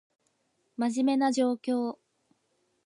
[0.77, 1.99] 真面目な状況